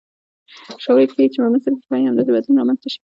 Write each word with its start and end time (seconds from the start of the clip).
شواهد 0.83 1.09
ښیي 1.15 1.27
چې 1.33 1.37
په 1.43 1.49
مصر 1.53 1.71
کې 1.77 1.83
ښایي 1.87 2.07
همداسې 2.09 2.31
بدلون 2.33 2.55
رامنځته 2.59 2.87
شي. 2.93 2.99